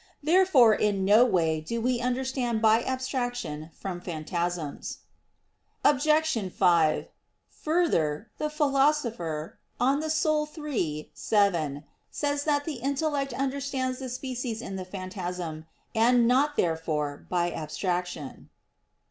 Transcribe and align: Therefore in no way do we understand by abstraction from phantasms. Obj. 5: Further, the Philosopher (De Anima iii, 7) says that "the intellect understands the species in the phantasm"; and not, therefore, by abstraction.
Therefore 0.23 0.73
in 0.73 1.05
no 1.05 1.23
way 1.23 1.61
do 1.61 1.79
we 1.79 2.01
understand 2.01 2.59
by 2.59 2.81
abstraction 2.83 3.69
from 3.71 4.01
phantasms. 4.01 4.97
Obj. 5.83 6.07
5: 6.51 7.07
Further, 7.61 8.31
the 8.39 8.49
Philosopher 8.49 9.59
(De 9.77 9.85
Anima 9.85 10.09
iii, 10.65 11.11
7) 11.13 11.83
says 12.09 12.45
that 12.45 12.65
"the 12.65 12.77
intellect 12.81 13.31
understands 13.35 13.99
the 13.99 14.09
species 14.09 14.59
in 14.63 14.75
the 14.75 14.85
phantasm"; 14.85 15.67
and 15.93 16.27
not, 16.27 16.55
therefore, 16.55 17.27
by 17.29 17.51
abstraction. 17.51 18.49